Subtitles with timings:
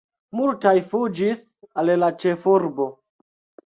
[0.39, 1.45] Multaj fuĝis
[1.83, 2.93] al la ĉefurbo.